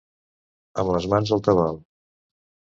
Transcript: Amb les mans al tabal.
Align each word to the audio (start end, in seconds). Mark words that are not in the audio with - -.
Amb 0.85 0.95
les 0.95 1.07
mans 1.13 1.35
al 1.37 1.45
tabal. 1.51 1.81